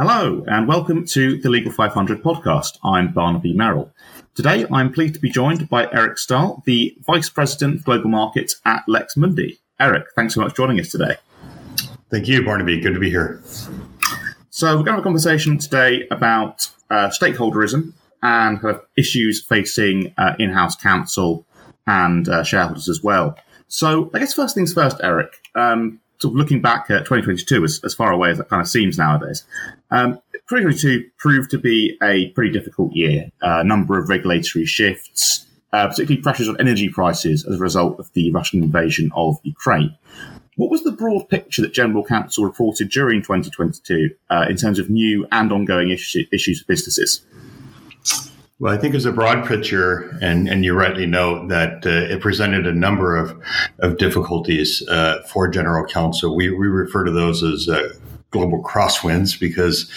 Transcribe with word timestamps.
Hello, 0.00 0.44
and 0.46 0.68
welcome 0.68 1.04
to 1.06 1.38
the 1.38 1.50
Legal 1.50 1.72
500 1.72 2.22
podcast. 2.22 2.78
I'm 2.84 3.12
Barnaby 3.12 3.52
Merrill. 3.52 3.92
Today, 4.36 4.64
I'm 4.70 4.92
pleased 4.92 5.14
to 5.14 5.20
be 5.20 5.28
joined 5.28 5.68
by 5.68 5.90
Eric 5.90 6.18
Staal, 6.18 6.62
the 6.66 6.96
Vice 7.00 7.28
President 7.28 7.80
of 7.80 7.84
Global 7.84 8.08
Markets 8.08 8.60
at 8.64 8.84
Lex 8.86 9.16
Mundi. 9.16 9.58
Eric, 9.80 10.06
thanks 10.14 10.34
so 10.34 10.40
much 10.40 10.50
for 10.50 10.58
joining 10.58 10.78
us 10.78 10.92
today. 10.92 11.16
Thank 12.12 12.28
you, 12.28 12.44
Barnaby. 12.44 12.80
Good 12.80 12.94
to 12.94 13.00
be 13.00 13.10
here. 13.10 13.42
So, 14.50 14.68
we're 14.68 14.84
going 14.84 14.84
to 14.84 14.92
have 14.92 15.00
a 15.00 15.02
conversation 15.02 15.58
today 15.58 16.06
about 16.12 16.70
uh, 16.90 17.08
stakeholderism 17.08 17.92
and 18.22 18.60
kind 18.60 18.76
of 18.76 18.82
issues 18.96 19.42
facing 19.42 20.14
uh, 20.16 20.36
in 20.38 20.50
house 20.50 20.76
counsel 20.76 21.44
and 21.88 22.28
uh, 22.28 22.44
shareholders 22.44 22.88
as 22.88 23.02
well. 23.02 23.36
So, 23.66 24.12
I 24.14 24.20
guess 24.20 24.32
first 24.32 24.54
things 24.54 24.72
first, 24.72 24.98
Eric. 25.02 25.32
Um, 25.56 25.98
sort 26.20 26.32
of 26.32 26.36
looking 26.36 26.60
back 26.60 26.90
at 26.90 27.04
2022, 27.04 27.64
as, 27.64 27.80
as 27.84 27.94
far 27.94 28.12
away 28.12 28.30
as 28.30 28.38
that 28.38 28.48
kind 28.48 28.60
of 28.60 28.68
seems 28.68 28.98
nowadays, 28.98 29.44
um, 29.90 30.14
2022 30.48 31.10
proved 31.18 31.50
to 31.50 31.58
be 31.58 31.96
a 32.02 32.30
pretty 32.30 32.50
difficult 32.50 32.92
year. 32.92 33.30
A 33.42 33.58
uh, 33.58 33.62
number 33.62 33.98
of 33.98 34.08
regulatory 34.08 34.64
shifts, 34.64 35.46
uh, 35.72 35.86
particularly 35.88 36.22
pressures 36.22 36.48
on 36.48 36.58
energy 36.60 36.88
prices 36.88 37.46
as 37.46 37.56
a 37.56 37.58
result 37.58 38.00
of 38.00 38.12
the 38.14 38.30
Russian 38.32 38.62
invasion 38.62 39.10
of 39.14 39.38
Ukraine. 39.42 39.96
What 40.56 40.70
was 40.70 40.82
the 40.82 40.90
broad 40.90 41.28
picture 41.28 41.62
that 41.62 41.72
General 41.72 42.04
Counsel 42.04 42.44
reported 42.44 42.90
during 42.90 43.22
2022 43.22 44.10
uh, 44.28 44.46
in 44.50 44.56
terms 44.56 44.80
of 44.80 44.90
new 44.90 45.24
and 45.30 45.52
ongoing 45.52 45.90
issue, 45.90 46.24
issues 46.32 46.60
for 46.60 46.66
businesses? 46.66 47.24
Well, 48.60 48.74
I 48.74 48.76
think 48.76 48.96
as 48.96 49.04
a 49.04 49.12
broad 49.12 49.46
picture, 49.46 50.18
and, 50.20 50.48
and 50.48 50.64
you 50.64 50.74
rightly 50.74 51.06
note 51.06 51.48
that 51.48 51.86
uh, 51.86 52.12
it 52.12 52.20
presented 52.20 52.66
a 52.66 52.72
number 52.72 53.16
of, 53.16 53.40
of 53.78 53.98
difficulties 53.98 54.82
uh, 54.88 55.22
for 55.28 55.46
general 55.46 55.86
counsel. 55.86 56.34
We, 56.34 56.50
we 56.50 56.66
refer 56.66 57.04
to 57.04 57.12
those 57.12 57.44
as 57.44 57.68
uh, 57.68 57.90
global 58.32 58.60
crosswinds 58.64 59.38
because 59.38 59.88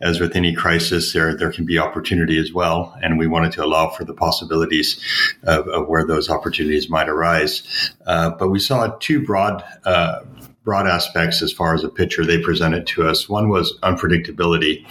as 0.00 0.18
with 0.18 0.34
any 0.34 0.52
crisis 0.52 1.12
there 1.12 1.36
there 1.36 1.52
can 1.52 1.64
be 1.64 1.78
opportunity 1.78 2.36
as 2.36 2.52
well 2.52 2.92
and 3.00 3.16
we 3.16 3.28
wanted 3.28 3.52
to 3.52 3.64
allow 3.64 3.88
for 3.88 4.04
the 4.04 4.12
possibilities 4.12 5.00
of, 5.44 5.68
of 5.68 5.86
where 5.86 6.04
those 6.04 6.28
opportunities 6.28 6.90
might 6.90 7.08
arise 7.08 7.94
uh, 8.06 8.30
but 8.30 8.48
we 8.48 8.58
saw 8.58 8.88
two 8.98 9.24
broad 9.24 9.62
uh, 9.84 10.18
broad 10.66 10.88
aspects 10.88 11.42
as 11.42 11.52
far 11.52 11.74
as 11.74 11.84
a 11.84 11.88
picture 11.88 12.26
they 12.26 12.42
presented 12.42 12.88
to 12.88 13.06
us. 13.08 13.28
One 13.28 13.48
was 13.48 13.78
unpredictability, 13.84 14.84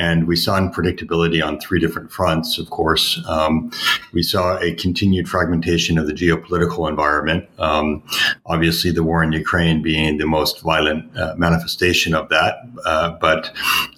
and 0.00 0.26
we 0.26 0.34
saw 0.34 0.58
unpredictability 0.58 1.46
on 1.46 1.60
three 1.60 1.78
different 1.78 2.10
fronts. 2.10 2.58
Of 2.58 2.70
course, 2.70 3.22
um, 3.28 3.70
we 4.14 4.22
saw 4.22 4.56
a 4.58 4.72
continued 4.74 5.28
fragmentation 5.28 5.98
of 5.98 6.06
the 6.06 6.14
geopolitical 6.14 6.88
environment. 6.88 7.46
Um, 7.58 8.02
obviously, 8.46 8.90
the 8.92 9.04
war 9.04 9.22
in 9.22 9.32
Ukraine 9.32 9.82
being 9.82 10.16
the 10.16 10.26
most 10.26 10.62
violent 10.62 11.14
uh, 11.18 11.34
manifestation 11.36 12.14
of 12.14 12.30
that, 12.30 12.54
uh, 12.86 13.10
but 13.20 13.52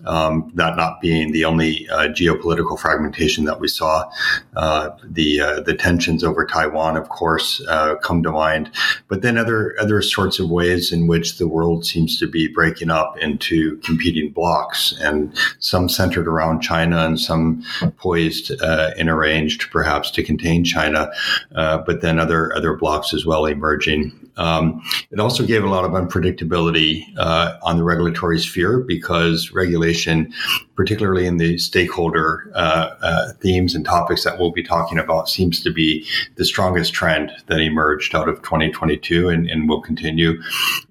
um, 0.05 0.50
that 0.56 0.77
not 0.77 1.00
being 1.00 1.30
the 1.30 1.45
only 1.45 1.89
uh, 1.89 2.08
geopolitical 2.08 2.77
fragmentation 2.78 3.45
that 3.45 3.61
we 3.61 3.69
saw. 3.69 4.11
Uh, 4.56 4.91
the 5.05 5.41
uh, 5.41 5.61
the 5.61 5.75
tensions 5.75 6.25
over 6.25 6.45
Taiwan, 6.45 6.97
of 6.97 7.08
course, 7.08 7.62
uh, 7.69 7.95
come 7.97 8.25
to 8.25 8.33
mind, 8.33 8.70
but 9.06 9.23
then 9.23 9.39
other 9.39 9.77
other 9.78 10.03
sorts 10.03 10.41
of 10.41 10.50
ways 10.50 10.91
in 10.91 11.06
which 11.06 11.39
the 11.39 11.47
world 11.47 11.86
seems 11.86 12.19
to 12.19 12.27
be 12.27 12.48
breaking 12.48 12.91
up 12.91 13.17
into 13.19 13.77
competing 13.78 14.33
blocks, 14.33 14.92
and 15.00 15.33
some 15.61 15.89
centered 15.93 16.27
around 16.27 16.61
China 16.61 17.05
and 17.05 17.21
some 17.21 17.62
poised 17.98 18.53
uh, 18.62 18.91
and 18.98 19.09
arranged 19.09 19.71
perhaps 19.71 20.11
to 20.12 20.23
contain 20.23 20.65
China, 20.65 21.11
uh, 21.55 21.79
but 21.79 22.01
then 22.01 22.19
other 22.19 22.55
other 22.57 22.75
blocks 22.75 23.15
as 23.15 23.25
well 23.27 23.47
emerging. 23.47 24.13
Um, 24.37 24.83
it 25.11 25.20
also 25.20 25.45
gave 25.45 25.63
a 25.63 25.69
lot 25.69 25.85
of 25.85 25.91
unpredictability 25.93 27.05
uh, 27.19 27.59
on 27.63 27.77
the 27.77 27.85
regulatory 27.85 28.39
sphere 28.39 28.81
because 28.81 29.53
regulation, 29.53 30.33
particularly 30.75 31.27
in 31.27 31.37
the 31.37 31.59
stakeholder 31.59 32.51
uh, 32.55 32.95
uh, 33.02 33.33
themes 33.35 33.74
and 33.74 33.85
topics 33.85 34.24
that 34.24 34.39
we'll 34.39 34.51
be 34.51 34.63
talking 34.63 34.98
about, 34.98 35.29
seems 35.29 35.63
to 35.63 35.73
be 35.73 36.07
the 36.36 36.45
strongest 36.45 36.95
trend 36.95 37.30
that 37.46 37.61
emerged 37.61 38.14
out 38.14 38.29
of 38.29 38.42
2022 38.42 39.29
and, 39.29 39.48
and 39.48 39.69
will 39.69 39.83
continue. 39.83 40.41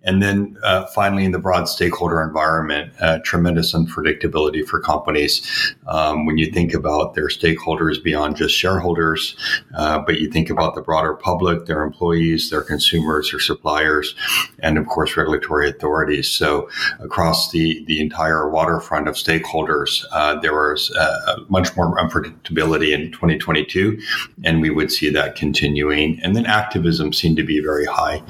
And 0.04 0.22
then 0.22 0.58
uh, 0.64 0.86
finally, 0.88 1.26
in 1.26 1.32
the 1.32 1.40
broad 1.40 1.66
stakeholder 1.66 2.22
environment, 2.22 2.94
uh, 3.00 3.20
tremendous 3.24 3.74
unpredictability 3.74 4.66
for 4.66 4.80
companies. 4.80 5.42
Um, 5.88 6.26
when 6.26 6.38
you 6.38 6.52
think 6.52 6.74
about 6.74 7.16
their 7.16 7.28
stakeholders 7.28 8.04
beyond 8.04 8.36
just 8.36 8.56
shareholders, 8.56 9.36
uh, 9.76 10.00
but 10.00 10.20
you 10.20 10.30
think 10.30 10.50
about 10.50 10.76
the 10.76 10.82
broader 10.82 11.14
public, 11.14 11.66
their 11.66 11.84
employees, 11.84 12.50
their 12.50 12.62
consumers, 12.62 13.32
their 13.32 13.40
suppliers, 13.40 14.16
and 14.60 14.78
of 14.78 14.86
course, 14.88 15.18
regulatory 15.18 15.70
authorities. 15.70 16.28
So 16.28 16.70
across 17.00 17.52
the, 17.52 17.84
the 17.86 18.00
entire 18.00 18.50
waterfront 18.50 19.08
of 19.08 19.16
stakeholders, 19.16 19.71
uh, 20.12 20.40
there 20.40 20.54
was 20.54 20.92
uh, 20.92 21.38
much 21.50 21.76
more 21.76 21.96
unpredictability 21.98 22.94
in 22.94 23.12
2022, 23.12 24.00
and 24.44 24.62
we 24.62 24.70
would 24.70 24.92
see 24.92 25.10
that 25.10 25.36
continuing. 25.36 26.20
And 26.22 26.36
then 26.36 26.46
activism 26.46 27.14
seemed 27.14 27.38
to 27.38 27.44
be 27.44 27.60
very 27.60 27.86
high 27.86 28.22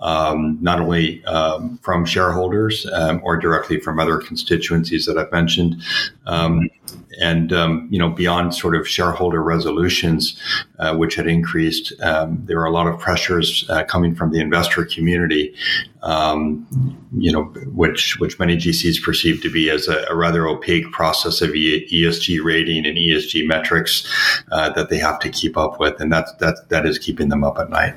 um, 0.00 0.58
not 0.60 0.80
only 0.80 1.24
um, 1.24 1.78
from 1.82 2.04
shareholders 2.04 2.86
um, 2.92 3.20
or 3.24 3.36
directly 3.36 3.80
from 3.80 3.98
other 3.98 4.18
constituencies 4.18 5.06
that 5.06 5.18
I've 5.18 5.32
mentioned, 5.32 5.82
um, 6.26 6.68
and 7.20 7.52
um, 7.52 7.88
you 7.90 7.98
know 7.98 8.08
beyond 8.08 8.54
sort 8.54 8.74
of 8.74 8.88
shareholder 8.88 9.42
resolutions, 9.42 10.40
uh, 10.78 10.96
which 10.96 11.14
had 11.14 11.26
increased. 11.26 11.92
Um, 12.00 12.42
there 12.44 12.60
are 12.60 12.66
a 12.66 12.72
lot 12.72 12.86
of 12.86 12.98
pressures 12.98 13.68
uh, 13.68 13.84
coming 13.84 14.14
from 14.14 14.32
the 14.32 14.40
investor 14.40 14.84
community, 14.84 15.54
you 17.16 17.32
know, 17.32 17.44
which 17.72 18.18
which 18.20 18.38
many 18.38 18.56
GCs 18.56 19.02
perceive 19.02 19.42
to 19.42 19.50
be 19.50 19.70
as 19.70 19.88
a, 19.88 20.06
a 20.08 20.16
rather 20.16 20.46
opaque 20.46 20.90
process 20.92 21.40
of 21.42 21.50
ESG 21.50 22.42
rating 22.42 22.86
and 22.86 22.96
ESG 22.96 23.46
metrics 23.46 24.06
uh, 24.52 24.70
that 24.70 24.88
they 24.90 24.98
have 24.98 25.18
to 25.20 25.28
keep 25.28 25.56
up 25.56 25.80
with, 25.80 26.00
and 26.00 26.12
that's 26.12 26.32
that 26.34 26.68
that 26.68 26.86
is 26.86 26.98
keeping 26.98 27.28
them 27.28 27.44
up 27.44 27.58
at 27.58 27.70
night. 27.70 27.94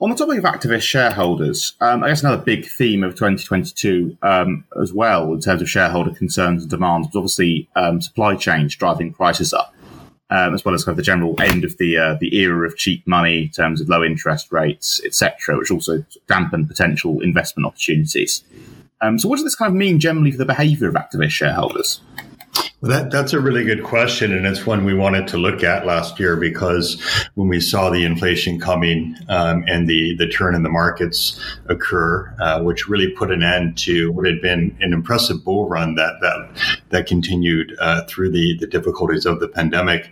On 0.00 0.10
the 0.10 0.16
topic 0.16 0.38
of 0.38 0.44
activist 0.44 0.82
shareholders, 0.82 1.74
um, 1.80 2.02
I 2.02 2.08
guess 2.08 2.22
another 2.22 2.42
big 2.42 2.66
theme 2.66 3.04
of 3.04 3.12
2022 3.12 4.18
um, 4.22 4.64
as 4.82 4.92
well, 4.92 5.32
in 5.32 5.40
terms 5.40 5.62
of 5.62 5.70
shareholder 5.70 6.10
concerns 6.10 6.62
and 6.62 6.70
demands, 6.70 7.06
was 7.08 7.16
obviously 7.16 7.68
um, 7.76 8.02
supply 8.02 8.34
chains 8.34 8.74
driving 8.74 9.12
prices 9.14 9.52
up, 9.52 9.72
um, 10.30 10.52
as 10.52 10.64
well 10.64 10.74
as 10.74 10.84
kind 10.84 10.94
of 10.94 10.96
the 10.96 11.04
general 11.04 11.40
end 11.40 11.64
of 11.64 11.78
the 11.78 11.96
uh, 11.96 12.16
the 12.20 12.36
era 12.36 12.66
of 12.66 12.76
cheap 12.76 13.06
money 13.06 13.44
in 13.44 13.50
terms 13.50 13.80
of 13.80 13.88
low 13.88 14.02
interest 14.02 14.50
rates, 14.50 15.00
etc., 15.04 15.56
which 15.56 15.70
also 15.70 16.04
dampened 16.26 16.66
potential 16.66 17.20
investment 17.20 17.64
opportunities. 17.64 18.42
Um, 19.00 19.16
so, 19.20 19.28
what 19.28 19.36
does 19.36 19.44
this 19.44 19.54
kind 19.54 19.70
of 19.70 19.76
mean 19.76 20.00
generally 20.00 20.32
for 20.32 20.38
the 20.38 20.44
behaviour 20.44 20.88
of 20.88 20.94
activist 20.94 21.30
shareholders? 21.30 22.00
That, 22.84 23.10
that's 23.10 23.32
a 23.32 23.40
really 23.40 23.64
good 23.64 23.82
question. 23.82 24.30
And 24.30 24.46
it's 24.46 24.66
one 24.66 24.84
we 24.84 24.92
wanted 24.92 25.26
to 25.28 25.38
look 25.38 25.64
at 25.64 25.86
last 25.86 26.20
year 26.20 26.36
because 26.36 27.00
when 27.34 27.48
we 27.48 27.58
saw 27.58 27.88
the 27.88 28.04
inflation 28.04 28.60
coming 28.60 29.16
um, 29.30 29.64
and 29.66 29.88
the, 29.88 30.14
the 30.16 30.28
turn 30.28 30.54
in 30.54 30.64
the 30.64 30.68
markets 30.68 31.40
occur, 31.66 32.34
uh, 32.38 32.60
which 32.60 32.86
really 32.86 33.08
put 33.12 33.30
an 33.30 33.42
end 33.42 33.78
to 33.78 34.12
what 34.12 34.26
had 34.26 34.42
been 34.42 34.76
an 34.80 34.92
impressive 34.92 35.42
bull 35.42 35.66
run 35.66 35.94
that, 35.94 36.20
that, 36.20 36.82
that 36.90 37.06
continued 37.06 37.74
uh, 37.80 38.04
through 38.04 38.30
the, 38.30 38.58
the 38.58 38.66
difficulties 38.66 39.24
of 39.24 39.40
the 39.40 39.48
pandemic, 39.48 40.10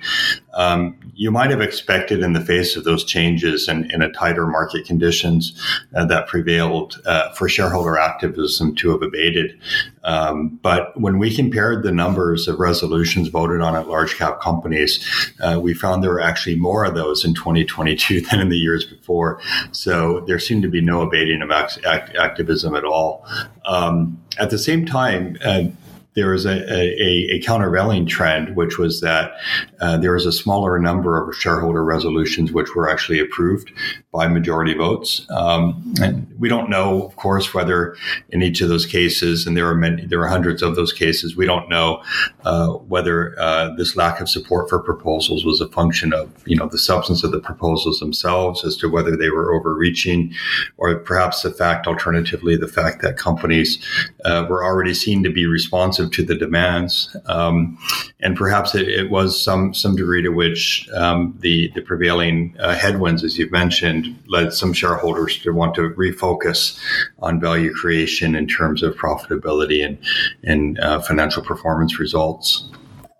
um, 0.54 0.98
you 1.14 1.30
might 1.30 1.50
have 1.50 1.60
expected 1.60 2.20
in 2.20 2.32
the 2.32 2.40
face 2.40 2.76
of 2.76 2.84
those 2.84 3.04
changes 3.04 3.68
and 3.68 3.90
in 3.92 4.02
a 4.02 4.10
tighter 4.12 4.46
market 4.46 4.86
conditions 4.86 5.58
uh, 5.94 6.04
that 6.06 6.26
prevailed 6.26 7.00
uh, 7.06 7.32
for 7.32 7.48
shareholder 7.48 7.98
activism 7.98 8.74
to 8.76 8.90
have 8.90 9.02
abated. 9.02 9.58
Um, 10.04 10.58
but 10.62 10.98
when 11.00 11.18
we 11.18 11.34
compared 11.34 11.82
the 11.82 11.92
numbers 11.92 12.48
of 12.48 12.58
resolutions 12.58 13.28
voted 13.28 13.60
on 13.60 13.76
at 13.76 13.88
large 13.88 14.16
cap 14.16 14.40
companies, 14.40 15.06
uh, 15.40 15.60
we 15.62 15.74
found 15.74 16.02
there 16.02 16.10
were 16.10 16.20
actually 16.20 16.56
more 16.56 16.84
of 16.84 16.94
those 16.94 17.24
in 17.24 17.34
2022 17.34 18.20
than 18.30 18.40
in 18.40 18.48
the 18.48 18.58
years 18.58 18.84
before. 18.84 19.40
So 19.70 20.20
there 20.20 20.38
seemed 20.38 20.62
to 20.62 20.68
be 20.68 20.80
no 20.80 21.02
abating 21.02 21.42
of 21.42 21.50
act- 21.50 21.84
act- 21.84 22.16
activism 22.16 22.74
at 22.74 22.84
all. 22.84 23.26
Um, 23.64 24.22
at 24.38 24.50
the 24.50 24.58
same 24.58 24.86
time, 24.86 25.36
uh, 25.44 25.64
there 26.14 26.30
was 26.30 26.44
a, 26.44 26.72
a, 26.72 27.36
a, 27.36 27.40
countervailing 27.40 28.06
trend, 28.06 28.54
which 28.54 28.78
was 28.78 29.00
that 29.00 29.32
uh, 29.80 29.96
there 29.96 30.12
was 30.12 30.26
a 30.26 30.32
smaller 30.32 30.78
number 30.78 31.20
of 31.20 31.34
shareholder 31.34 31.82
resolutions 31.82 32.52
which 32.52 32.74
were 32.74 32.88
actually 32.88 33.18
approved 33.18 33.72
by 34.12 34.28
majority 34.28 34.74
votes. 34.74 35.26
Um, 35.30 35.94
and 36.02 36.26
we 36.38 36.48
don't 36.48 36.68
know, 36.68 37.02
of 37.02 37.16
course, 37.16 37.54
whether 37.54 37.96
in 38.28 38.42
each 38.42 38.60
of 38.60 38.68
those 38.68 38.84
cases, 38.84 39.46
and 39.46 39.56
there 39.56 39.66
are 39.66 39.74
many, 39.74 40.04
there 40.04 40.20
are 40.20 40.28
hundreds 40.28 40.62
of 40.62 40.76
those 40.76 40.92
cases, 40.92 41.34
we 41.34 41.46
don't 41.46 41.70
know 41.70 42.02
uh, 42.44 42.68
whether 42.68 43.34
uh, 43.40 43.74
this 43.76 43.96
lack 43.96 44.20
of 44.20 44.28
support 44.28 44.68
for 44.68 44.80
proposals 44.80 45.46
was 45.46 45.60
a 45.62 45.68
function 45.68 46.12
of 46.12 46.30
you 46.46 46.56
know 46.56 46.68
the 46.68 46.78
substance 46.78 47.24
of 47.24 47.32
the 47.32 47.40
proposals 47.40 48.00
themselves, 48.00 48.64
as 48.64 48.76
to 48.76 48.88
whether 48.88 49.16
they 49.16 49.30
were 49.30 49.54
overreaching, 49.54 50.32
or 50.76 50.94
perhaps 50.96 51.42
the 51.42 51.50
fact, 51.50 51.86
alternatively, 51.86 52.56
the 52.56 52.68
fact 52.68 53.00
that 53.00 53.16
companies 53.16 53.78
uh, 54.26 54.46
were 54.48 54.62
already 54.62 54.92
seen 54.92 55.22
to 55.22 55.30
be 55.30 55.46
responsive 55.46 56.01
responsive 56.02 56.26
to 56.26 56.34
the 56.34 56.38
demands. 56.38 57.16
Um, 57.26 57.78
and 58.20 58.36
perhaps 58.36 58.74
it, 58.74 58.88
it, 58.88 59.10
was 59.10 59.42
some 59.42 59.74
some 59.74 59.96
degree 59.96 60.22
to 60.22 60.30
which 60.30 60.88
um, 60.94 61.36
the 61.40 61.70
the 61.74 61.82
prevailing 61.82 62.54
uh, 62.58 62.74
headwinds, 62.74 63.24
as 63.24 63.38
you've 63.38 63.52
mentioned, 63.52 64.16
led 64.26 64.52
some 64.52 64.72
shareholders 64.72 65.38
to 65.42 65.52
want 65.52 65.74
to 65.74 65.90
refocus 65.90 66.78
on 67.18 67.40
value 67.40 67.72
creation 67.72 68.34
in 68.34 68.46
terms 68.46 68.82
of 68.82 68.94
profitability 68.96 69.84
and 69.84 69.98
and 70.44 70.78
uh, 70.80 71.00
financial 71.00 71.42
performance 71.42 71.98
results. 71.98 72.68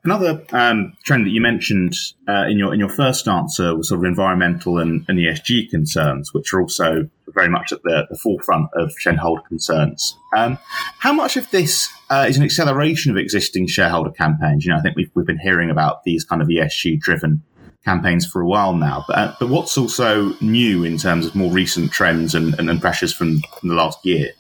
Another 0.05 0.43
um, 0.51 0.95
trend 1.05 1.27
that 1.27 1.31
you 1.31 1.41
mentioned 1.41 1.95
uh, 2.29 2.47
in 2.49 2.59
your 2.59 2.75
in 2.75 2.81
your 2.81 2.89
first 2.89 3.29
answer 3.29 3.77
was 3.77 3.89
sort 3.89 4.01
of 4.01 4.05
environmental 4.05 4.79
and, 4.79 5.05
and 5.09 5.19
ESG 5.19 5.71
concerns, 5.71 6.35
which 6.35 6.53
are 6.53 6.61
also 6.61 7.09
very 7.33 7.49
much 7.49 7.73
at 7.73 7.83
the, 7.83 8.07
the 8.11 8.17
forefront 8.17 8.69
of 8.75 8.93
shareholder 8.99 9.43
concerns. 9.43 10.17
Um, 10.37 10.59
how 10.99 11.13
much 11.13 11.37
of 11.37 11.51
this 11.51 11.89
uh, 12.11 12.27
is 12.29 12.37
an 12.37 12.43
acceleration 12.43 13.11
of 13.11 13.17
existing 13.17 13.67
shareholder 13.67 14.11
campaigns? 14.11 14.65
You 14.65 14.73
know, 14.73 14.79
I 14.79 14.81
think 14.81 14.97
we've 14.97 15.11
we've 15.15 15.27
been 15.27 15.39
hearing 15.39 15.71
about 15.71 16.05
these 16.05 16.25
kind 16.25 16.43
of 16.43 16.49
ESG 16.49 17.01
driven 17.01 17.43
campaigns 17.85 18.27
for 18.27 18.41
a 18.41 18.47
while 18.47 18.75
now, 18.75 19.05
but 19.09 19.19
uh, 19.19 19.35
but 19.41 19.49
what's 19.49 19.77
also 19.77 20.35
new 20.41 20.85
in 20.85 20.99
terms 20.99 21.27
of 21.27 21.35
more 21.35 21.51
recent 21.51 21.91
trends 21.91 22.35
and, 22.35 22.55
and, 22.59 22.71
and 22.71 22.81
pressures 22.81 23.13
from, 23.13 23.41
from 23.59 23.69
the 23.69 23.75
last 23.75 24.05
year? 24.05 24.31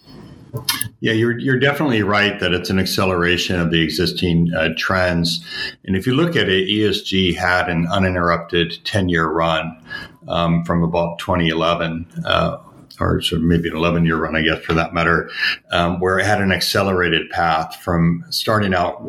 Yeah, 1.00 1.12
you're 1.12 1.38
you're 1.38 1.58
definitely 1.58 2.02
right 2.02 2.38
that 2.40 2.52
it's 2.52 2.70
an 2.70 2.78
acceleration 2.78 3.58
of 3.58 3.70
the 3.70 3.82
existing 3.82 4.52
uh, 4.54 4.68
trends. 4.76 5.44
And 5.84 5.96
if 5.96 6.06
you 6.06 6.14
look 6.14 6.36
at 6.36 6.48
it, 6.48 6.68
ESG 6.68 7.36
had 7.36 7.68
an 7.68 7.86
uninterrupted 7.90 8.84
10 8.84 9.08
year 9.08 9.26
run 9.26 9.82
um, 10.28 10.64
from 10.64 10.82
about 10.82 11.18
2011. 11.18 12.06
Uh, 12.24 12.58
or 13.00 13.20
sort 13.20 13.40
of 13.40 13.46
maybe 13.46 13.68
an 13.68 13.76
11 13.76 14.04
year 14.04 14.16
run, 14.16 14.36
I 14.36 14.42
guess, 14.42 14.60
for 14.60 14.74
that 14.74 14.94
matter, 14.94 15.30
um, 15.70 16.00
where 16.00 16.18
it 16.18 16.26
had 16.26 16.40
an 16.40 16.52
accelerated 16.52 17.30
path 17.30 17.76
from 17.76 18.24
starting 18.30 18.74
out 18.74 19.02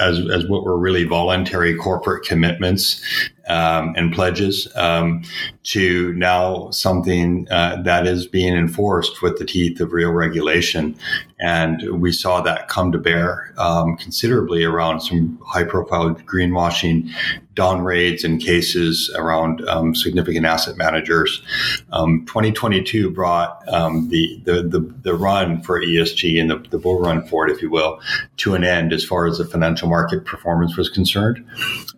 as, 0.00 0.18
as 0.30 0.46
what 0.46 0.64
were 0.64 0.78
really 0.78 1.04
voluntary 1.04 1.76
corporate 1.76 2.24
commitments 2.24 3.04
um, 3.48 3.94
and 3.96 4.12
pledges 4.12 4.68
um, 4.76 5.22
to 5.64 6.12
now 6.14 6.70
something 6.70 7.46
uh, 7.50 7.82
that 7.82 8.06
is 8.06 8.26
being 8.26 8.54
enforced 8.54 9.22
with 9.22 9.38
the 9.38 9.44
teeth 9.44 9.80
of 9.80 9.92
real 9.92 10.10
regulation. 10.10 10.96
And 11.40 12.00
we 12.00 12.12
saw 12.12 12.40
that 12.42 12.68
come 12.68 12.92
to 12.92 12.98
bear 12.98 13.52
um, 13.58 13.96
considerably 13.96 14.64
around 14.64 15.00
some 15.00 15.38
high 15.44 15.64
profile 15.64 16.14
greenwashing 16.14 17.10
Dawn 17.54 17.82
raids 17.82 18.24
and 18.24 18.40
cases 18.40 19.12
around 19.16 19.66
um, 19.68 19.94
significant 19.94 20.46
asset 20.46 20.76
managers. 20.76 21.42
Um, 21.92 22.24
2022 22.26 23.10
brought 23.10 23.62
um, 23.68 24.08
the, 24.08 24.40
the, 24.44 24.62
the, 24.62 24.94
the, 25.02 25.14
run 25.14 25.60
for 25.60 25.80
ESG 25.80 26.40
and 26.40 26.50
the, 26.50 26.56
the 26.70 26.78
bull 26.78 27.00
run 27.00 27.26
for 27.26 27.46
it, 27.46 27.52
if 27.52 27.60
you 27.60 27.70
will, 27.70 28.00
to 28.38 28.54
an 28.54 28.64
end 28.64 28.92
as 28.92 29.04
far 29.04 29.26
as 29.26 29.36
the 29.36 29.44
financial 29.44 29.88
market 29.88 30.24
performance 30.24 30.76
was 30.76 30.88
concerned. 30.88 31.44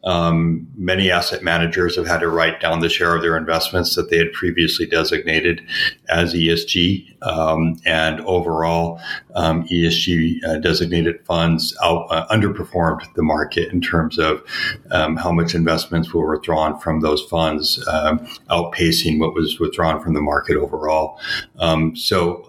Um, 0.02 0.66
many 0.76 1.10
asset 1.10 1.42
managers 1.42 1.96
have 1.96 2.06
had 2.06 2.20
to 2.20 2.28
write 2.28 2.60
down 2.60 2.80
the 2.80 2.88
share 2.88 3.14
of 3.14 3.22
their 3.22 3.36
investments 3.36 3.94
that 3.94 4.10
they 4.10 4.18
had 4.18 4.32
previously 4.32 4.86
designated 4.86 5.62
as 6.08 6.34
ESG. 6.34 7.14
Um, 7.22 7.80
and 7.86 8.20
overall, 8.22 9.00
um, 9.34 9.66
ESG 9.68 10.44
uh, 10.44 10.58
designated 10.58 11.24
funds 11.24 11.76
out, 11.82 12.06
uh, 12.10 12.26
underperformed 12.26 13.14
the 13.14 13.22
market 13.22 13.72
in 13.72 13.80
terms 13.80 14.18
of 14.18 14.42
how 14.90 15.32
much 15.32 15.43
investments 15.52 16.14
were 16.14 16.30
withdrawn 16.30 16.78
from 16.78 17.00
those 17.00 17.22
funds, 17.24 17.84
um, 17.88 18.20
outpacing 18.48 19.18
what 19.18 19.34
was 19.34 19.58
withdrawn 19.58 20.00
from 20.00 20.14
the 20.14 20.22
market 20.22 20.56
overall. 20.56 21.18
Um, 21.58 21.96
so, 21.96 22.46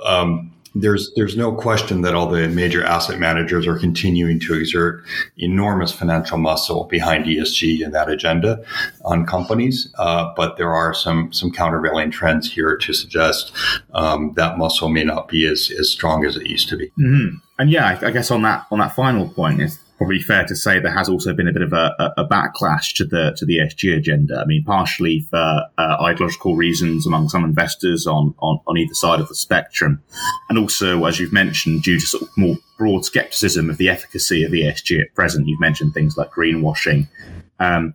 there's 0.75 1.11
there's 1.15 1.37
no 1.37 1.53
question 1.53 2.01
that 2.01 2.13
all 2.13 2.27
the 2.27 2.49
major 2.49 2.83
asset 2.83 3.17
managers 3.17 3.65
are 3.65 3.79
continuing 3.79 4.39
to 4.41 4.53
exert 4.53 5.03
enormous 5.37 5.91
financial 5.93 6.37
muscle 6.37 6.83
behind 6.83 7.25
ESG 7.25 7.83
and 7.83 7.95
that 7.95 8.09
agenda 8.09 8.63
on 9.05 9.25
companies. 9.25 9.91
Uh, 9.97 10.33
but 10.35 10.57
there 10.57 10.73
are 10.73 10.93
some 10.93 11.31
some 11.31 11.49
countervailing 11.49 12.11
trends 12.11 12.51
here 12.51 12.75
to 12.75 12.93
suggest 12.93 13.53
um, 13.93 14.33
that 14.35 14.57
muscle 14.57 14.89
may 14.89 15.05
not 15.05 15.29
be 15.29 15.47
as, 15.47 15.71
as 15.79 15.89
strong 15.89 16.25
as 16.25 16.35
it 16.35 16.45
used 16.45 16.67
to 16.67 16.77
be. 16.77 16.87
Mm-hmm. 16.99 17.37
And 17.57 17.71
yeah, 17.71 17.97
I, 18.01 18.07
I 18.07 18.11
guess 18.11 18.29
on 18.29 18.41
that 18.41 18.67
on 18.69 18.79
that 18.79 18.93
final 18.93 19.29
point 19.29 19.61
is 19.61 19.79
probably 19.97 20.21
fair 20.21 20.45
to 20.45 20.55
say 20.55 20.79
there 20.79 20.91
has 20.91 21.07
also 21.09 21.33
been 21.33 21.47
a 21.47 21.53
bit 21.53 21.61
of 21.61 21.73
a, 21.73 22.13
a 22.17 22.25
backlash 22.25 22.93
to 22.95 23.05
the 23.05 23.33
to 23.37 23.45
the 23.45 23.57
ESG 23.59 23.95
agenda. 23.95 24.39
I 24.39 24.45
mean, 24.45 24.63
partially 24.63 25.21
for 25.21 25.63
uh, 25.77 25.97
ideological 26.01 26.55
reasons 26.55 27.07
among 27.07 27.29
some 27.29 27.43
investors 27.43 28.05
on, 28.05 28.35
on, 28.39 28.59
on 28.67 28.77
either 28.77 28.93
side 28.93 29.19
of 29.19 29.27
the 29.27 29.35
spectrum, 29.35 30.01
and 30.49 30.57
also, 30.57 31.05
as 31.05 31.19
you've 31.19 31.33
mentioned, 31.33 31.83
due 31.83 31.99
to 31.99 32.05
sort 32.05 32.23
of 32.23 32.29
more 32.37 32.57
broad 32.77 33.05
skepticism 33.05 33.69
of 33.69 33.77
the 33.77 33.89
efficacy 33.89 34.43
of 34.43 34.51
ESG 34.51 35.01
at 35.01 35.15
present. 35.15 35.47
You've 35.47 35.59
mentioned 35.59 35.93
things 35.93 36.17
like 36.17 36.31
greenwashing. 36.31 37.07
Um, 37.59 37.93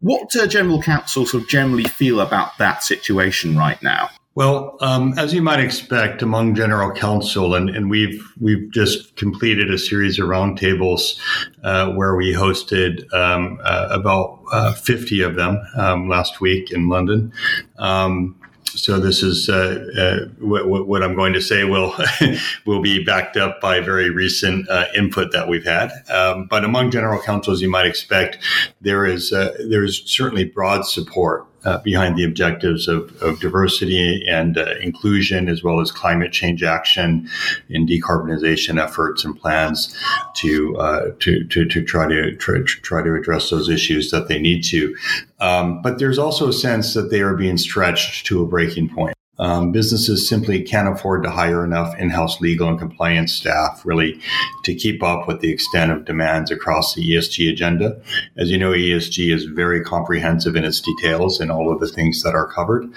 what 0.00 0.30
do 0.30 0.46
general 0.46 0.80
counsel 0.80 1.26
sort 1.26 1.42
of 1.42 1.48
generally 1.48 1.84
feel 1.84 2.20
about 2.20 2.56
that 2.58 2.82
situation 2.82 3.56
right 3.56 3.82
now? 3.82 4.10
Well, 4.38 4.76
um, 4.80 5.18
as 5.18 5.34
you 5.34 5.42
might 5.42 5.58
expect, 5.58 6.22
among 6.22 6.54
general 6.54 6.92
counsel, 6.92 7.56
and, 7.56 7.68
and 7.68 7.90
we've 7.90 8.24
we've 8.40 8.70
just 8.70 9.16
completed 9.16 9.68
a 9.68 9.78
series 9.78 10.20
of 10.20 10.28
roundtables 10.28 11.18
uh, 11.64 11.90
where 11.94 12.14
we 12.14 12.32
hosted 12.34 13.12
um, 13.12 13.58
uh, 13.64 13.88
about 13.90 14.38
uh, 14.52 14.74
fifty 14.74 15.22
of 15.22 15.34
them 15.34 15.60
um, 15.76 16.08
last 16.08 16.40
week 16.40 16.70
in 16.70 16.88
London. 16.88 17.32
Um, 17.78 18.36
so 18.62 19.00
this 19.00 19.24
is 19.24 19.48
uh, 19.48 19.84
uh, 19.98 20.28
what, 20.38 20.86
what, 20.86 21.02
I'm 21.02 21.16
going 21.16 21.32
to 21.32 21.40
say 21.40 21.64
will 21.64 21.92
will 22.64 22.80
be 22.80 23.02
backed 23.02 23.36
up 23.36 23.60
by 23.60 23.80
very 23.80 24.10
recent 24.10 24.68
uh, 24.68 24.84
input 24.94 25.32
that 25.32 25.48
we've 25.48 25.64
had. 25.64 25.90
Um, 26.08 26.46
but 26.48 26.64
among 26.64 26.92
general 26.92 27.20
counsel, 27.20 27.54
as 27.54 27.60
you 27.60 27.68
might 27.68 27.86
expect, 27.86 28.38
there 28.80 29.04
is 29.04 29.30
there 29.30 29.82
is 29.82 30.00
certainly 30.06 30.44
broad 30.44 30.86
support 30.86 31.48
uh, 31.64 31.78
behind 31.78 32.16
the 32.16 32.24
objectives 32.24 32.88
of, 32.88 33.14
of 33.22 33.40
diversity 33.40 34.24
and 34.28 34.56
uh, 34.56 34.74
inclusion, 34.80 35.48
as 35.48 35.62
well 35.62 35.80
as 35.80 35.90
climate 35.90 36.32
change 36.32 36.62
action 36.62 37.28
and 37.68 37.88
decarbonization 37.88 38.82
efforts 38.82 39.24
and 39.24 39.38
plans 39.38 39.96
to 40.36 40.76
uh, 40.76 41.10
to, 41.18 41.44
to, 41.44 41.64
to 41.64 41.82
try 41.82 42.06
to 42.06 42.36
try, 42.36 42.62
try, 42.64 43.02
to 43.02 43.14
address 43.14 43.50
those 43.50 43.68
issues 43.68 44.10
that 44.10 44.28
they 44.28 44.38
need 44.38 44.62
to. 44.64 44.96
Um, 45.40 45.82
but 45.82 45.98
there's 45.98 46.18
also 46.18 46.48
a 46.48 46.52
sense 46.52 46.94
that 46.94 47.10
they 47.10 47.20
are 47.20 47.34
being 47.34 47.58
stretched 47.58 48.26
to 48.26 48.42
a 48.42 48.46
breaking 48.46 48.88
point. 48.88 49.17
Um, 49.38 49.72
businesses 49.72 50.28
simply 50.28 50.62
can't 50.62 50.88
afford 50.88 51.22
to 51.22 51.30
hire 51.30 51.64
enough 51.64 51.96
in-house 51.98 52.40
legal 52.40 52.68
and 52.68 52.78
compliance 52.78 53.32
staff 53.32 53.82
really 53.84 54.20
to 54.64 54.74
keep 54.74 55.02
up 55.02 55.28
with 55.28 55.40
the 55.40 55.50
extent 55.50 55.92
of 55.92 56.04
demands 56.04 56.50
across 56.50 56.94
the 56.94 57.02
ESG 57.02 57.50
agenda. 57.50 58.00
As 58.36 58.50
you 58.50 58.58
know, 58.58 58.72
ESG 58.72 59.32
is 59.32 59.44
very 59.44 59.82
comprehensive 59.82 60.56
in 60.56 60.64
its 60.64 60.80
details 60.80 61.40
and 61.40 61.50
all 61.50 61.72
of 61.72 61.80
the 61.80 61.88
things 61.88 62.22
that 62.22 62.34
are 62.34 62.46
covered. 62.46 62.90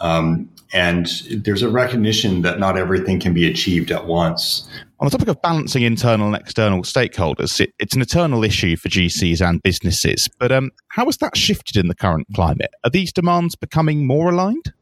Um, 0.00 0.48
and 0.72 1.06
there's 1.30 1.62
a 1.62 1.70
recognition 1.70 2.42
that 2.42 2.58
not 2.58 2.76
everything 2.76 3.18
can 3.18 3.32
be 3.32 3.48
achieved 3.48 3.90
at 3.90 4.06
once. 4.06 4.68
On 5.00 5.06
the 5.06 5.10
topic 5.10 5.28
of 5.28 5.40
balancing 5.40 5.82
internal 5.82 6.26
and 6.26 6.36
external 6.36 6.82
stakeholders, 6.82 7.60
it, 7.60 7.72
it's 7.78 7.94
an 7.94 8.02
eternal 8.02 8.44
issue 8.44 8.76
for 8.76 8.88
GCs 8.88 9.40
and 9.40 9.62
businesses. 9.62 10.28
But 10.38 10.52
um, 10.52 10.70
how 10.88 11.06
has 11.06 11.16
that 11.18 11.36
shifted 11.36 11.76
in 11.76 11.88
the 11.88 11.94
current 11.94 12.26
climate? 12.34 12.70
Are 12.84 12.90
these 12.90 13.12
demands 13.12 13.54
becoming 13.54 14.06
more 14.06 14.30
aligned? 14.30 14.72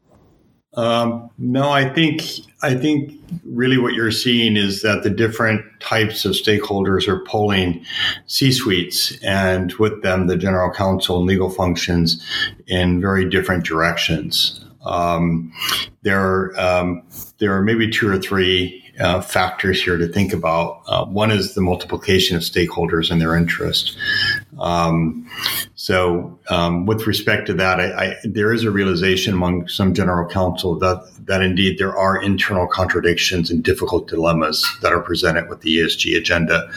Um, 0.77 1.31
no, 1.39 1.71
I 1.71 1.89
think 1.89 2.21
I 2.61 2.75
think 2.75 3.19
really 3.43 3.79
what 3.79 3.93
you're 3.93 4.11
seeing 4.11 4.55
is 4.55 4.83
that 4.83 5.03
the 5.03 5.09
different 5.09 5.63
types 5.79 6.23
of 6.23 6.33
stakeholders 6.33 7.07
are 7.07 7.19
pulling 7.19 7.83
C-suites 8.27 9.17
and 9.23 9.73
with 9.73 10.03
them 10.03 10.27
the 10.27 10.37
general 10.37 10.71
counsel 10.71 11.17
and 11.17 11.25
legal 11.25 11.49
functions 11.49 12.23
in 12.67 13.01
very 13.01 13.27
different 13.29 13.65
directions. 13.65 14.63
Um, 14.85 15.51
there, 16.03 16.57
um, 16.59 17.03
there 17.39 17.55
are 17.55 17.61
maybe 17.61 17.89
two 17.89 18.09
or 18.09 18.17
three 18.17 18.83
uh, 18.99 19.21
factors 19.21 19.83
here 19.83 19.97
to 19.97 20.07
think 20.07 20.33
about. 20.33 20.81
Uh, 20.87 21.05
one 21.05 21.31
is 21.31 21.53
the 21.53 21.61
multiplication 21.61 22.35
of 22.35 22.43
stakeholders 22.43 23.11
and 23.11 23.21
their 23.21 23.35
interest. 23.35 23.97
Um, 24.59 25.29
so, 25.79 26.39
um, 26.49 26.87
with 26.87 27.05
respect 27.05 27.45
to 27.47 27.53
that, 27.53 27.79
I, 27.79 28.05
I, 28.05 28.15
there 28.23 28.51
is 28.51 28.63
a 28.63 28.71
realization 28.71 29.35
among 29.35 29.67
some 29.67 29.93
general 29.93 30.27
counsel 30.27 30.77
that 30.79 31.03
that 31.27 31.43
indeed 31.43 31.77
there 31.77 31.95
are 31.95 32.19
internal 32.19 32.65
contradictions 32.65 33.51
and 33.51 33.63
difficult 33.63 34.07
dilemmas 34.07 34.65
that 34.81 34.91
are 34.91 35.01
presented 35.01 35.49
with 35.49 35.61
the 35.61 35.77
ESG 35.77 36.17
agenda. 36.17 36.67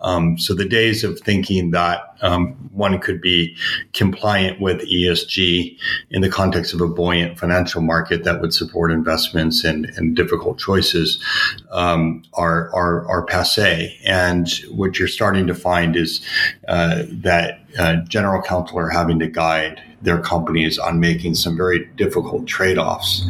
Um, 0.00 0.36
so, 0.36 0.52
the 0.52 0.64
days 0.64 1.04
of 1.04 1.20
thinking 1.20 1.70
that 1.70 2.16
um, 2.22 2.54
one 2.72 2.98
could 2.98 3.20
be 3.20 3.56
compliant 3.92 4.60
with 4.60 4.80
ESG 4.80 5.78
in 6.10 6.20
the 6.20 6.28
context 6.28 6.74
of 6.74 6.80
a 6.80 6.88
buoyant 6.88 7.38
financial 7.38 7.80
market 7.80 8.24
that 8.24 8.40
would 8.40 8.52
support 8.52 8.90
investments 8.90 9.64
and, 9.64 9.86
and 9.96 10.16
difficult 10.16 10.58
choices 10.58 11.22
um, 11.70 12.22
are, 12.34 12.74
are, 12.74 13.06
are 13.08 13.22
passe. 13.24 13.96
And 14.04 14.48
what 14.70 14.98
you're 14.98 15.08
starting 15.08 15.46
to 15.46 15.54
find 15.54 15.96
is 15.96 16.20
uh, 16.68 17.04
that 17.08 17.60
uh, 17.78 17.96
general 18.08 18.42
counsel 18.42 18.78
are 18.78 18.90
having 18.90 19.18
to 19.18 19.26
guide 19.26 19.82
their 20.02 20.18
companies 20.18 20.78
on 20.78 20.98
making 20.98 21.34
some 21.34 21.56
very 21.56 21.84
difficult 21.96 22.46
trade 22.46 22.78
offs. 22.78 23.24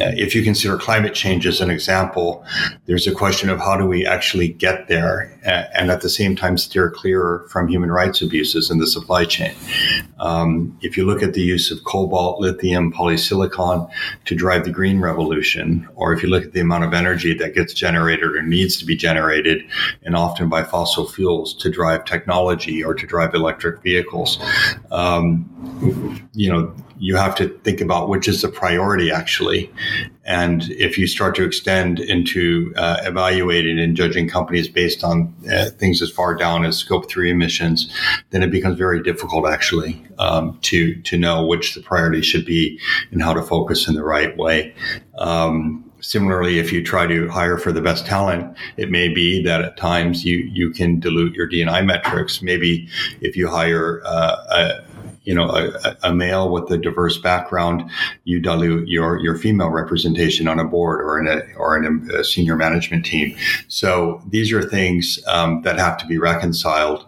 Uh, 0.00 0.12
if 0.16 0.34
you 0.34 0.42
consider 0.42 0.76
climate 0.76 1.14
change 1.14 1.46
as 1.46 1.60
an 1.60 1.70
example, 1.70 2.44
there's 2.86 3.06
a 3.06 3.14
question 3.14 3.48
of 3.48 3.58
how 3.60 3.76
do 3.76 3.86
we 3.86 4.04
actually 4.06 4.48
get 4.48 4.88
there 4.88 5.32
and 5.44 5.90
at 5.90 6.00
the 6.00 6.08
same 6.08 6.34
time 6.34 6.58
steer 6.58 6.90
clear 6.90 7.44
from 7.48 7.68
human 7.68 7.90
rights 7.90 8.20
abuses 8.20 8.70
in 8.70 8.78
the 8.78 8.86
supply 8.86 9.24
chain. 9.24 9.54
Um, 10.18 10.76
if 10.82 10.96
you 10.96 11.06
look 11.06 11.22
at 11.22 11.34
the 11.34 11.40
use 11.40 11.70
of 11.70 11.84
cobalt, 11.84 12.40
lithium, 12.40 12.92
polysilicon 12.92 13.88
to 14.24 14.34
drive 14.34 14.64
the 14.64 14.70
green 14.70 15.00
revolution, 15.00 15.88
or 15.94 16.12
if 16.12 16.22
you 16.22 16.28
look 16.28 16.44
at 16.44 16.52
the 16.52 16.60
amount 16.60 16.84
of 16.84 16.92
energy 16.92 17.34
that 17.34 17.54
gets 17.54 17.72
generated 17.72 18.24
or 18.24 18.42
needs 18.42 18.76
to 18.78 18.84
be 18.84 18.96
generated, 18.96 19.64
and 20.02 20.16
often 20.16 20.48
by 20.48 20.64
fossil 20.64 21.06
fuels 21.06 21.54
to 21.54 21.70
drive 21.70 22.04
technology 22.04 22.82
or 22.82 22.94
to 22.94 23.06
drive 23.06 23.34
electric 23.34 23.82
vehicles, 23.82 24.38
um, 24.90 25.48
you 26.32 26.50
know, 26.50 26.74
you 26.98 27.16
have 27.16 27.34
to 27.36 27.48
think 27.60 27.80
about 27.80 28.08
which 28.08 28.28
is 28.28 28.42
the 28.42 28.48
priority 28.48 29.10
actually. 29.10 29.72
And 30.24 30.70
if 30.72 30.98
you 30.98 31.06
start 31.06 31.34
to 31.36 31.44
extend 31.44 32.00
into 32.00 32.72
uh, 32.76 32.98
evaluating 33.02 33.78
and 33.78 33.96
judging 33.96 34.28
companies 34.28 34.68
based 34.68 35.02
on 35.02 35.34
uh, 35.50 35.70
things 35.78 36.02
as 36.02 36.10
far 36.10 36.34
down 36.34 36.64
as 36.64 36.76
scope 36.76 37.08
three 37.08 37.30
emissions, 37.30 37.90
then 38.30 38.42
it 38.42 38.50
becomes 38.50 38.76
very 38.76 39.02
difficult 39.02 39.48
actually 39.48 40.02
um, 40.18 40.58
to 40.62 40.94
to 41.02 41.16
know 41.16 41.46
which 41.46 41.74
the 41.74 41.80
priority 41.80 42.20
should 42.20 42.44
be 42.44 42.78
and 43.10 43.22
how 43.22 43.32
to 43.32 43.42
focus 43.42 43.88
in 43.88 43.94
the 43.94 44.04
right 44.04 44.36
way. 44.36 44.74
Um, 45.16 45.88
similarly, 46.00 46.58
if 46.58 46.72
you 46.72 46.82
try 46.84 47.06
to 47.06 47.28
hire 47.28 47.58
for 47.58 47.72
the 47.72 47.80
best 47.80 48.06
talent, 48.06 48.56
it 48.76 48.90
may 48.90 49.08
be 49.08 49.42
that 49.42 49.62
at 49.62 49.76
times 49.76 50.24
you 50.24 50.38
you 50.52 50.70
can 50.70 51.00
dilute 51.00 51.34
your 51.34 51.48
DNI 51.48 51.84
metrics. 51.84 52.42
Maybe 52.42 52.88
if 53.20 53.36
you 53.36 53.48
hire 53.48 54.02
uh, 54.04 54.36
a 54.50 54.87
you 55.28 55.34
know 55.34 55.50
a, 55.50 55.94
a, 56.04 56.14
male 56.14 56.50
with 56.50 56.70
a 56.70 56.78
diverse 56.78 57.18
background, 57.18 57.84
you 58.24 58.40
dilute 58.40 58.88
your 58.88 59.18
your 59.18 59.36
female 59.36 59.68
representation 59.68 60.48
on 60.48 60.58
a 60.58 60.64
board 60.64 61.02
or 61.02 61.20
in 61.20 61.28
a 61.28 61.54
or 61.58 61.76
in 61.76 62.10
a, 62.14 62.24
senior 62.24 62.56
management 62.56 63.04
team. 63.04 63.36
So 63.68 64.22
these 64.26 64.50
are 64.54 64.62
things 64.62 65.22
um, 65.26 65.60
that 65.62 65.78
have 65.78 65.98
to 65.98 66.06
be 66.06 66.16
reconciled, 66.16 67.04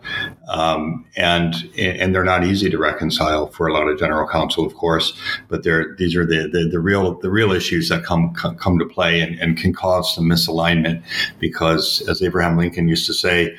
um, 0.50 1.06
and 1.16 1.54
and 1.78 2.14
they're 2.14 2.24
not 2.24 2.44
easy 2.44 2.68
to 2.68 2.78
reconcile 2.78 3.46
for 3.48 3.68
a 3.68 3.72
lot 3.72 3.88
of 3.88 3.98
general 3.98 4.28
counsel, 4.28 4.66
of 4.66 4.74
course. 4.74 5.12
But 5.48 5.62
these 5.62 6.16
are 6.16 6.26
the, 6.26 6.48
the, 6.52 6.68
the 6.70 6.80
real 6.80 7.14
the 7.20 7.30
real 7.30 7.52
issues 7.52 7.88
that 7.88 8.04
come 8.04 8.34
come 8.34 8.78
to 8.78 8.84
play 8.84 9.20
and, 9.20 9.38
and 9.38 9.56
can 9.56 9.72
cause 9.72 10.14
some 10.14 10.24
misalignment 10.24 11.02
because, 11.38 12.02
as 12.08 12.20
Abraham 12.22 12.56
Lincoln 12.56 12.88
used 12.88 13.06
to 13.06 13.14
say, 13.14 13.56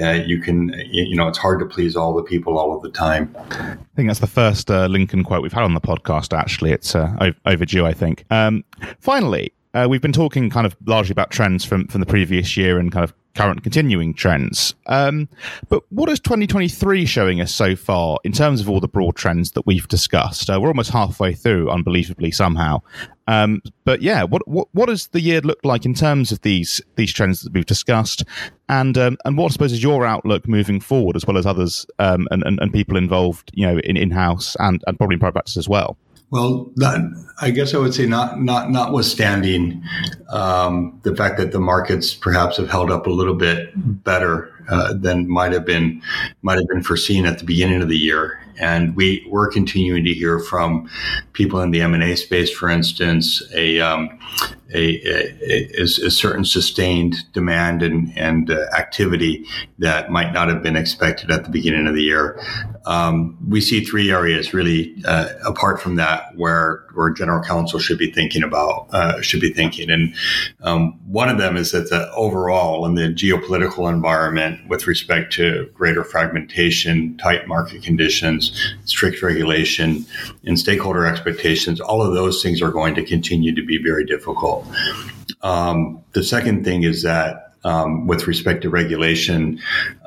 uh, 0.00 0.12
you 0.12 0.40
can 0.40 0.72
you 0.90 1.16
know 1.16 1.28
it's 1.28 1.38
hard 1.38 1.58
to 1.60 1.66
please 1.66 1.96
all 1.96 2.14
the 2.14 2.22
people 2.22 2.58
all 2.58 2.76
of 2.76 2.82
the 2.82 2.90
time 2.90 3.34
I 3.94 3.96
think 3.96 4.08
that's 4.08 4.20
the 4.20 4.26
first 4.26 4.70
uh, 4.70 4.86
Lincoln 4.86 5.24
quote 5.24 5.42
we've 5.42 5.52
had 5.52 5.62
on 5.62 5.74
the 5.74 5.80
podcast. 5.80 6.36
Actually, 6.36 6.72
it's 6.72 6.94
uh, 6.94 7.32
overdue. 7.46 7.86
I 7.86 7.92
think. 7.92 8.24
Um, 8.30 8.64
finally, 9.00 9.52
uh, 9.72 9.86
we've 9.88 10.02
been 10.02 10.12
talking 10.12 10.50
kind 10.50 10.66
of 10.66 10.76
largely 10.84 11.12
about 11.12 11.30
trends 11.30 11.64
from 11.64 11.86
from 11.88 12.00
the 12.00 12.06
previous 12.06 12.56
year 12.56 12.78
and 12.78 12.90
kind 12.92 13.04
of 13.04 13.14
current 13.34 13.62
continuing 13.62 14.14
trends. 14.14 14.74
Um, 14.86 15.28
but 15.68 15.82
what 15.90 16.08
is 16.08 16.20
2023 16.20 17.04
showing 17.06 17.40
us 17.40 17.52
so 17.52 17.76
far 17.76 18.18
in 18.24 18.32
terms 18.32 18.60
of 18.60 18.68
all 18.70 18.80
the 18.80 18.88
broad 18.88 19.16
trends 19.16 19.52
that 19.52 19.66
we've 19.66 19.88
discussed? 19.88 20.48
Uh, 20.48 20.58
we're 20.60 20.68
almost 20.68 20.90
halfway 20.90 21.34
through, 21.34 21.70
unbelievably 21.70 22.30
somehow. 22.30 22.80
Um, 23.26 23.62
but 23.84 24.02
yeah, 24.02 24.22
what, 24.22 24.46
what 24.46 24.68
what 24.72 24.86
does 24.86 25.08
the 25.08 25.20
year 25.20 25.40
look 25.40 25.58
like 25.64 25.86
in 25.86 25.94
terms 25.94 26.30
of 26.30 26.42
these 26.42 26.80
these 26.96 27.12
trends 27.12 27.40
that 27.42 27.52
we've 27.52 27.64
discussed, 27.64 28.22
and 28.68 28.98
um, 28.98 29.16
and 29.24 29.38
what 29.38 29.46
I 29.46 29.52
suppose 29.52 29.72
is 29.72 29.82
your 29.82 30.04
outlook 30.04 30.46
moving 30.46 30.78
forward, 30.80 31.16
as 31.16 31.26
well 31.26 31.38
as 31.38 31.46
others 31.46 31.86
um, 31.98 32.28
and, 32.30 32.42
and, 32.44 32.58
and 32.60 32.72
people 32.72 32.96
involved, 32.98 33.50
you 33.54 33.66
know, 33.66 33.78
in 33.78 33.96
in 33.96 34.10
house 34.10 34.56
and 34.58 34.82
and 34.86 34.98
probably 34.98 35.14
in 35.14 35.20
private 35.20 35.34
practice 35.34 35.56
as 35.56 35.68
well. 35.68 35.96
Well, 36.30 36.72
that, 36.76 37.00
I 37.40 37.50
guess 37.50 37.74
I 37.74 37.78
would 37.78 37.94
say 37.94 38.06
not 38.06 38.40
not 38.40 38.70
notwithstanding 38.70 39.82
um, 40.30 40.98
the 41.02 41.14
fact 41.14 41.36
that 41.38 41.52
the 41.52 41.60
markets 41.60 42.14
perhaps 42.14 42.56
have 42.56 42.70
held 42.70 42.90
up 42.90 43.06
a 43.06 43.10
little 43.10 43.34
bit 43.34 43.70
better 44.04 44.50
uh, 44.68 44.94
than 44.94 45.28
might 45.28 45.52
have 45.52 45.64
been 45.64 46.00
might 46.42 46.58
have 46.58 46.68
been 46.68 46.82
foreseen 46.82 47.26
at 47.26 47.38
the 47.38 47.44
beginning 47.44 47.82
of 47.82 47.88
the 47.88 47.98
year. 47.98 48.40
And 48.56 48.94
we 48.94 49.26
we're 49.28 49.50
continuing 49.50 50.04
to 50.04 50.14
hear 50.14 50.38
from 50.38 50.88
people 51.32 51.60
in 51.60 51.72
the 51.72 51.80
M 51.80 51.92
and 51.92 52.04
A 52.04 52.16
space, 52.16 52.52
for 52.52 52.68
instance, 52.68 53.42
a, 53.52 53.80
um, 53.80 54.16
a, 54.72 55.00
a, 55.06 55.80
a, 55.80 55.82
a, 55.82 55.86
certain 55.86 56.44
sustained 56.44 57.16
demand 57.32 57.82
and 57.82 58.16
and 58.16 58.50
uh, 58.50 58.66
activity 58.76 59.44
that 59.80 60.10
might 60.10 60.32
not 60.32 60.48
have 60.48 60.62
been 60.62 60.76
expected 60.76 61.32
at 61.32 61.42
the 61.42 61.50
beginning 61.50 61.88
of 61.88 61.94
the 61.94 62.02
year. 62.02 62.40
Um, 62.86 63.38
we 63.48 63.60
see 63.60 63.82
three 63.82 64.10
areas 64.10 64.52
really 64.52 64.94
uh, 65.06 65.28
apart 65.44 65.80
from 65.80 65.96
that 65.96 66.36
where 66.36 66.84
where 66.94 67.10
general 67.10 67.42
counsel 67.42 67.78
should 67.78 67.98
be 67.98 68.10
thinking 68.10 68.42
about 68.42 68.88
uh, 68.92 69.20
should 69.20 69.40
be 69.40 69.52
thinking, 69.52 69.90
and 69.90 70.14
um, 70.62 70.92
one 71.06 71.28
of 71.28 71.38
them 71.38 71.56
is 71.56 71.72
that 71.72 71.90
the 71.90 72.12
overall 72.12 72.84
in 72.86 72.94
the 72.94 73.08
geopolitical 73.08 73.90
environment 73.90 74.68
with 74.68 74.86
respect 74.86 75.32
to 75.34 75.70
greater 75.74 76.04
fragmentation, 76.04 77.16
tight 77.16 77.48
market 77.48 77.82
conditions, 77.82 78.52
strict 78.84 79.22
regulation, 79.22 80.04
and 80.44 80.58
stakeholder 80.58 81.06
expectations, 81.06 81.80
all 81.80 82.02
of 82.02 82.14
those 82.14 82.42
things 82.42 82.60
are 82.60 82.70
going 82.70 82.94
to 82.94 83.04
continue 83.04 83.54
to 83.54 83.64
be 83.64 83.82
very 83.82 84.04
difficult. 84.04 84.66
Um, 85.42 86.02
the 86.12 86.22
second 86.22 86.64
thing 86.64 86.82
is 86.82 87.02
that 87.02 87.54
um, 87.64 88.06
with 88.06 88.26
respect 88.26 88.62
to 88.62 88.70
regulation, 88.70 89.60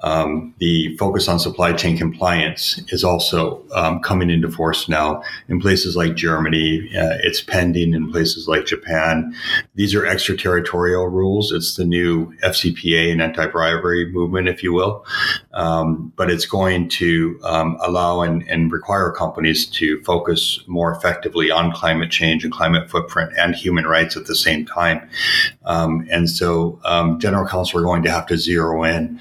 um, 0.04 0.54
the 0.60 0.96
focus 0.98 1.28
on 1.28 1.40
supply 1.40 1.74
chain 1.74 1.98
compliance 1.98 2.80
is 2.90 3.04
also 3.04 3.66
um, 3.74 4.00
coming 4.00 4.30
into 4.30 4.52
force 4.52 4.88
now 4.88 5.24
in 5.48 5.60
places 5.60 5.96
like 5.96 6.16
Germany. 6.16 6.90
Uh, 6.96 7.18
it's 7.24 7.42
pending 7.42 7.94
in 7.94 8.12
places 8.12 8.48
like 8.48 8.66
Japan. 8.66 9.36
These 9.76 9.96
are 9.96 10.06
extraterritorial 10.06 11.08
rules. 11.08 11.52
It's 11.52 11.76
the 11.76 11.86
new 11.86 12.32
FCPA 12.44 13.12
and 13.12 13.22
anti-bribery 13.22 14.12
movement, 14.12 14.48
if 14.48 14.62
you 14.62 14.72
will. 14.72 15.06
Um, 15.54 16.14
but 16.16 16.30
it's 16.30 16.46
going 16.46 16.90
to 16.90 17.40
um, 17.44 17.78
allow 17.82 18.22
and, 18.22 18.44
and, 18.48 18.72
require 18.72 19.12
companies 19.12 19.66
to 19.66 20.04
focus 20.04 20.60
more 20.68 20.92
effectively 20.92 21.50
on 21.50 21.72
climate 21.72 22.12
change 22.12 22.44
and 22.44 22.54
climate 22.54 22.90
footprint 22.90 23.32
and 23.38 23.56
human 23.56 23.86
rights 23.88 24.18
at 24.18 24.26
the 24.26 24.36
same 24.36 24.66
time. 24.66 25.10
Um, 25.66 26.06
and 26.12 26.30
so, 26.30 26.80
general 27.20 27.48
counsel 27.48 27.80
are 27.80 27.84
going 27.84 28.04
to 28.04 28.12
have 28.12 28.28
to 28.28 28.38
zero 28.38 28.84
in 28.84 29.20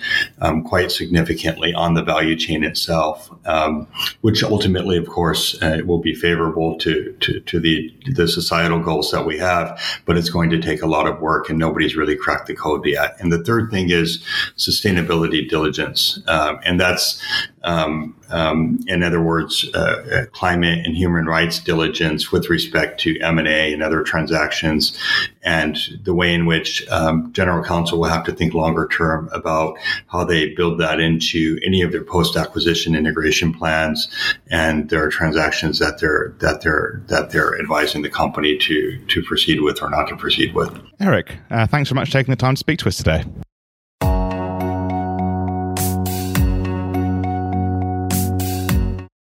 quite 0.67 0.91
significantly 0.91 1.73
on 1.75 1.95
the 1.95 2.03
value 2.03 2.37
chain 2.37 2.65
itself, 2.65 3.31
um, 3.47 3.87
which 4.21 4.43
ultimately, 4.43 4.97
of 4.97 5.09
course, 5.09 5.61
uh, 5.63 5.81
will 5.85 5.99
be 5.99 6.15
favorable 6.15 6.77
to, 6.79 7.13
to, 7.21 7.41
to 7.41 7.61
the, 7.61 7.93
the 8.15 8.29
societal 8.29 8.81
goals 8.81 9.11
that 9.11 9.27
we 9.27 9.39
have. 9.39 9.81
But 10.05 10.17
it's 10.17 10.31
going 10.31 10.51
to 10.51 10.61
take 10.61 10.83
a 10.83 10.87
lot 10.87 11.07
of 11.07 11.21
work, 11.21 11.49
and 11.49 11.59
nobody's 11.59 11.97
really 11.97 12.17
cracked 12.17 12.47
the 12.47 12.55
code 12.55 12.85
yet. 12.87 13.17
And 13.19 13.33
the 13.33 13.43
third 13.43 13.71
thing 13.71 13.91
is 13.91 14.25
sustainability 14.57 15.49
diligence, 15.49 16.21
um, 16.27 16.59
and 16.65 16.81
that's 16.81 17.21
um, 17.67 18.15
um, 18.31 18.79
in 18.87 19.03
other 19.03 19.21
words, 19.21 19.69
uh, 19.75 19.79
uh, 19.79 20.27
climate 20.27 20.87
and 20.87 20.97
human 20.97 21.27
rights 21.27 21.59
diligence 21.59 22.31
with 22.31 22.49
respect 22.49 23.01
to 23.01 23.19
M 23.21 23.39
and 23.39 23.83
other 23.83 24.03
transactions, 24.03 24.97
and 25.43 25.77
the 26.05 26.15
way 26.15 26.33
in 26.33 26.47
which 26.47 26.87
um, 26.89 27.33
general 27.33 27.65
counsel 27.65 27.99
will 27.99 28.09
have 28.09 28.25
to 28.25 28.33
think 28.33 28.55
longer 28.55 28.87
term 28.87 29.29
about 29.33 29.79
how 30.07 30.25
they 30.25 30.55
build 30.55 30.79
that 30.79 31.01
into 31.01 31.59
any 31.65 31.83
of 31.83 31.91
their 31.91 32.05
post 32.05 32.37
acquisition 32.37 32.95
integration 32.95 33.53
plans 33.53 34.09
and 34.49 34.89
their 34.89 35.09
transactions 35.09 35.81
that 35.81 35.99
they're 35.99 36.35
that 36.39 36.63
they're 36.63 37.03
that 37.09 37.31
they're 37.31 37.59
advising 37.59 38.03
the 38.03 38.11
company 38.11 38.57
to 38.59 38.97
to 39.09 39.23
proceed 39.23 39.61
with 39.61 39.83
or 39.83 39.91
not 39.91 40.09
to 40.09 40.17
proceed 40.17 40.55
with. 40.55 40.73
Eric, 41.01 41.37
uh, 41.51 41.67
thanks 41.67 41.89
so 41.89 41.97
much 41.97 42.09
for 42.09 42.13
taking 42.13 42.31
the 42.31 42.37
time 42.37 42.55
to 42.55 42.61
speak 42.61 42.79
to 42.79 42.89
us 42.89 42.97
today. 42.97 43.25